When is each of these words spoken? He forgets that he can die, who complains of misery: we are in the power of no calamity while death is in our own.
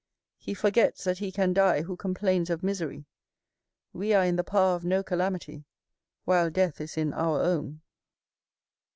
He 0.39 0.55
forgets 0.55 1.03
that 1.03 1.19
he 1.19 1.31
can 1.31 1.53
die, 1.53 1.83
who 1.83 1.95
complains 1.95 2.49
of 2.49 2.63
misery: 2.63 3.05
we 3.93 4.15
are 4.15 4.23
in 4.25 4.35
the 4.35 4.43
power 4.43 4.75
of 4.75 4.83
no 4.83 5.03
calamity 5.03 5.63
while 6.25 6.49
death 6.49 6.81
is 6.81 6.97
in 6.97 7.13
our 7.13 7.43
own. 7.43 7.81